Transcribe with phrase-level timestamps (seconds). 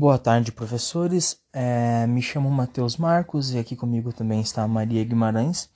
[0.00, 1.38] Boa tarde, professores.
[1.52, 5.68] É, me chamo Matheus Marcos e aqui comigo também está a Maria Guimarães.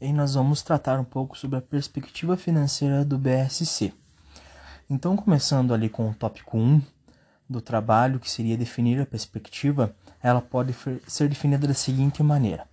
[0.00, 3.92] E nós vamos tratar um pouco sobre a perspectiva financeira do BSC.
[4.90, 6.82] Então, começando ali com o tópico 1
[7.48, 10.74] do trabalho, que seria definir a perspectiva, ela pode
[11.06, 12.66] ser definida da seguinte maneira: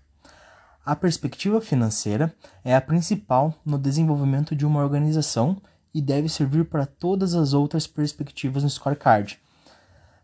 [0.84, 2.34] A perspectiva financeira
[2.64, 5.62] é a principal no desenvolvimento de uma organização
[5.94, 9.40] e deve servir para todas as outras perspectivas no scorecard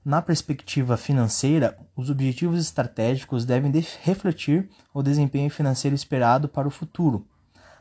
[0.04, 3.71] na perspectiva financeira, os objetivos estratégicos devem
[4.02, 7.25] refletir o desempenho financeiro esperado para o futuro.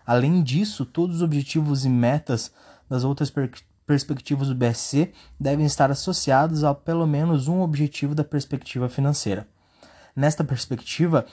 [0.06, 2.52] Além disso, todos os objetivos e metas
[2.88, 3.50] das outras per
[3.86, 9.48] perspectivas do BSC devem estar associados a pelo menos um objetivo da perspectiva financeira.
[10.14, 11.26] Nesta perspectiva,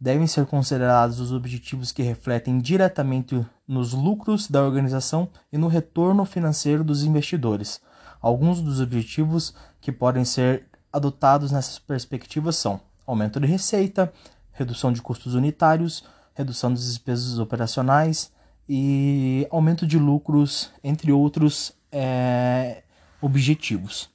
[0.00, 6.24] devem ser considerados os objetivos que refletem diretamente nos lucros da organização e no retorno
[6.24, 7.80] financeiro dos investidores.
[8.20, 14.12] Alguns dos objetivos que podem ser adotados nessas perspectivas são aumento de receita,
[14.52, 18.32] redução de custos unitários, redução das despesas operacionais
[18.68, 22.82] e aumento de lucros, entre outros é,
[23.20, 24.08] objetivos.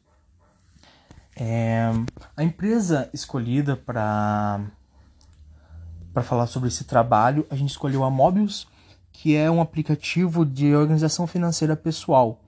[1.35, 1.91] É,
[2.38, 4.61] a empresa escolhida para
[6.13, 8.66] para falar sobre esse trabalho, a gente escolheu a Mobius,
[9.11, 12.39] que é um aplicativo de organização financeira pessoal,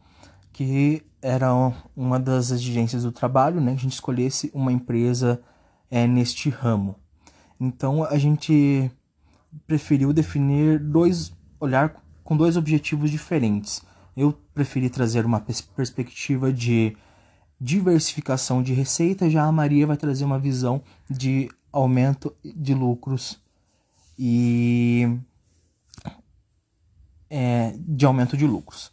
[0.53, 1.51] que era
[1.95, 3.71] uma das exigências do trabalho, né?
[3.71, 5.41] Que a gente escolhesse uma empresa
[5.89, 6.95] é, neste ramo.
[7.59, 8.91] Então a gente
[9.65, 13.81] preferiu definir dois olhar com dois objetivos diferentes.
[14.15, 16.95] Eu preferi trazer uma pers perspectiva de
[17.59, 23.39] diversificação de receita, já a Maria vai trazer uma visão de aumento de lucros
[24.17, 25.17] e
[27.29, 28.91] é, de aumento de lucros.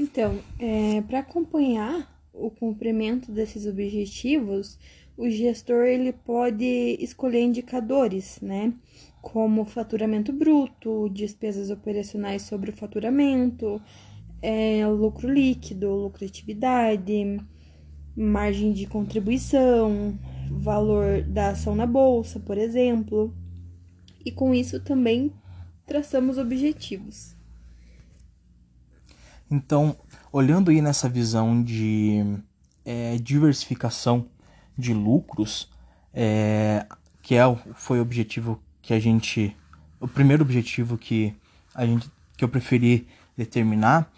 [0.00, 4.78] Então, é, para acompanhar o cumprimento desses objetivos,
[5.14, 8.72] o gestor ele pode escolher indicadores, né?
[9.20, 13.78] Como faturamento bruto, despesas operacionais sobre o faturamento,
[14.40, 17.38] é, lucro líquido, lucratividade,
[18.16, 20.18] margem de contribuição,
[20.50, 23.34] valor da ação na bolsa, por exemplo.
[24.24, 25.30] E com isso também
[25.84, 27.38] traçamos objetivos.
[29.50, 29.96] Então,
[30.32, 32.38] olhando aí nessa visão de
[32.84, 34.26] é, diversificação
[34.78, 35.68] de lucros,
[36.14, 36.86] é,
[37.22, 37.42] que é,
[37.74, 39.56] foi o objetivo que a gente.
[39.98, 41.34] O primeiro objetivo que,
[41.74, 43.06] a gente, que eu preferi
[43.36, 44.10] determinar,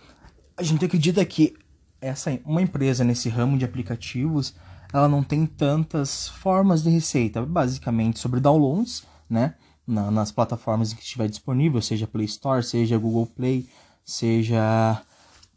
[0.56, 1.54] a gente acredita que
[2.00, 4.54] essa uma empresa nesse ramo de aplicativos
[4.92, 9.54] ela não tem tantas formas de receita, basicamente sobre downloads, né?
[9.86, 13.66] Na, nas plataformas em que estiver disponível, seja Play Store, seja Google Play,
[14.04, 15.02] seja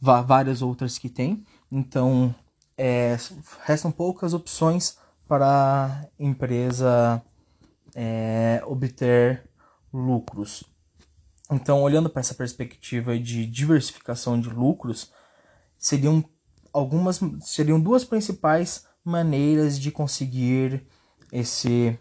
[0.05, 1.45] várias outras que tem.
[1.71, 2.33] Então,
[2.77, 3.17] é,
[3.63, 5.47] restam poucas opções para
[5.85, 7.21] a empresa
[7.95, 9.49] é, obter
[9.91, 10.63] lucros.
[11.51, 15.11] Então, olhando para essa perspectiva de diversificação de lucros,
[15.77, 16.23] seriam
[16.73, 20.85] algumas seriam duas principais maneiras de conseguir
[21.31, 21.97] esse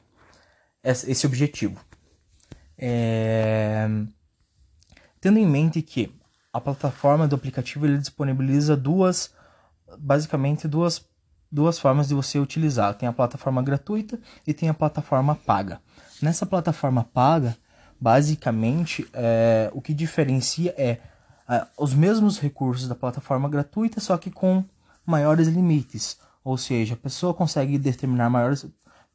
[0.82, 1.80] esse objetivo.
[2.76, 3.86] É,
[5.20, 6.12] tendo em mente que
[6.54, 9.32] a plataforma do aplicativo ele disponibiliza duas,
[9.98, 11.04] basicamente duas,
[11.50, 12.94] duas formas de você utilizar.
[12.94, 15.80] Tem a plataforma gratuita e tem a plataforma paga.
[16.22, 17.56] Nessa plataforma paga,
[18.00, 21.00] basicamente, é, o que diferencia é,
[21.48, 24.64] é os mesmos recursos da plataforma gratuita, só que com
[25.04, 26.18] maiores limites.
[26.44, 28.64] Ou seja, a pessoa consegue determinar maiores,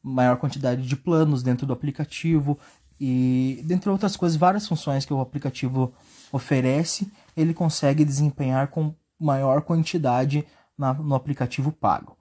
[0.02, 2.58] maior quantidade de planos dentro do aplicativo
[3.00, 5.94] e, dentre outras coisas, várias funções que o aplicativo
[6.30, 10.46] oferece, ele consegue desempenhar com maior quantidade
[10.76, 12.16] na, no aplicativo pago.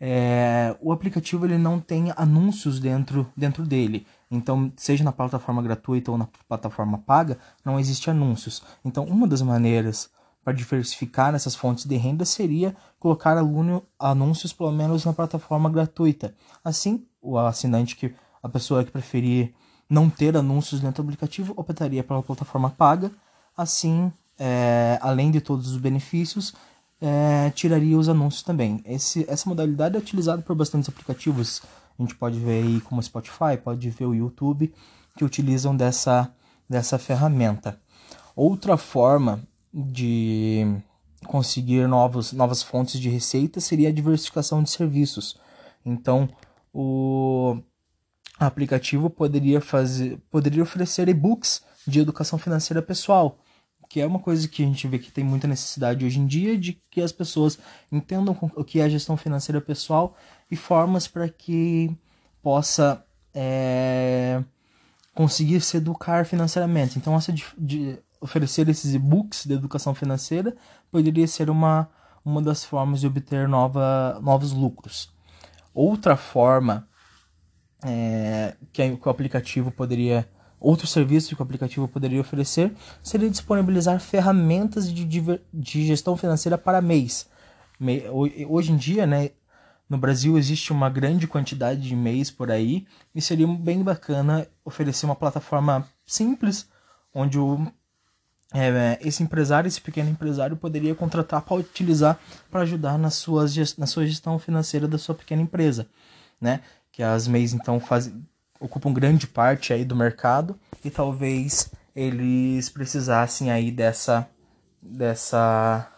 [0.00, 4.06] É, o aplicativo ele não tem anúncios dentro, dentro dele.
[4.30, 8.62] Então, seja na plataforma gratuita ou na plataforma paga, não existe anúncios.
[8.84, 10.10] Então, uma das maneiras
[10.44, 13.36] para diversificar essas fontes de renda seria colocar
[13.98, 16.34] anúncios pelo menos na plataforma gratuita.
[16.64, 19.52] Assim, o assinante que a pessoa que preferir
[19.90, 23.10] não ter anúncios dentro do aplicativo optaria pela plataforma paga
[23.58, 26.54] Assim, é, além de todos os benefícios,
[27.00, 28.80] é, tiraria os anúncios também.
[28.84, 31.62] Esse, essa modalidade é utilizada por bastantes aplicativos.
[31.98, 34.72] A gente pode ver aí como o Spotify, pode ver o YouTube,
[35.16, 36.32] que utilizam dessa,
[36.68, 37.80] dessa ferramenta.
[38.36, 39.40] Outra forma
[39.72, 40.64] de
[41.26, 45.36] conseguir novos, novas fontes de receita seria a diversificação de serviços.
[45.84, 46.28] Então,
[46.72, 47.58] o
[48.38, 53.38] aplicativo poderia fazer, poderia oferecer e-books de educação financeira pessoal
[53.88, 56.58] que é uma coisa que a gente vê que tem muita necessidade hoje em dia
[56.58, 57.58] de que as pessoas
[57.90, 60.16] entendam o que é gestão financeira pessoal
[60.50, 61.90] e formas para que
[62.42, 63.04] possa
[63.34, 64.42] é,
[65.14, 66.98] conseguir se educar financeiramente.
[66.98, 70.54] Então, essa de, de oferecer esses e-books de educação financeira
[70.90, 71.88] poderia ser uma,
[72.24, 75.10] uma das formas de obter nova, novos lucros.
[75.72, 76.88] Outra forma
[77.84, 80.28] é, que, que o aplicativo poderia
[80.60, 82.72] Outro serviço que o aplicativo poderia oferecer
[83.02, 87.28] seria disponibilizar ferramentas de, de gestão financeira para mês.
[88.48, 89.30] Hoje em dia, né,
[89.88, 95.06] no Brasil existe uma grande quantidade de e-mails por aí e seria bem bacana oferecer
[95.06, 96.68] uma plataforma simples
[97.14, 97.66] onde o,
[98.52, 102.18] é, esse empresário, esse pequeno empresário poderia contratar para utilizar
[102.50, 105.86] para ajudar na, suas, na sua gestão financeira da sua pequena empresa,
[106.40, 106.60] né?
[106.90, 108.26] Que as MEIs então fazem
[108.60, 114.28] ocupam grande parte aí do mercado e talvez eles precisassem aí dessa
[114.80, 115.90] dessa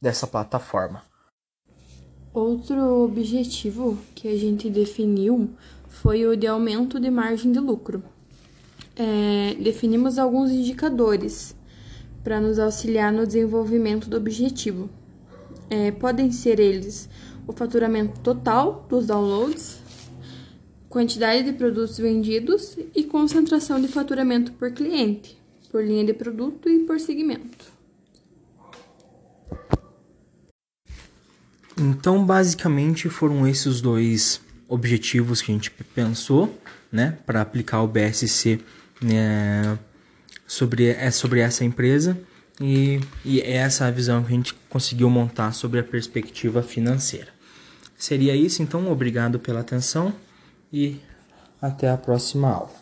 [0.00, 1.02] dessa plataforma.
[2.32, 5.50] Outro objetivo que a gente definiu
[5.86, 8.02] foi o de aumento de margem de lucro.
[8.96, 11.54] É, definimos alguns indicadores
[12.24, 14.88] para nos auxiliar no desenvolvimento do objetivo.
[15.68, 17.08] É, podem ser eles
[17.46, 19.81] o faturamento total dos downloads,
[20.92, 25.40] quantidade de produtos vendidos e concentração de faturamento por cliente,
[25.70, 27.72] por linha de produto e por segmento.
[31.78, 36.54] Então, basicamente, foram esses dois objetivos que a gente pensou,
[36.92, 38.60] né, para aplicar o BSC
[39.00, 39.78] né,
[40.46, 42.20] sobre, é sobre essa empresa
[42.60, 47.28] e, e é essa a visão que a gente conseguiu montar sobre a perspectiva financeira.
[47.96, 50.14] Seria isso, então, obrigado pela atenção
[50.72, 51.00] e
[51.60, 52.81] até a próxima aula.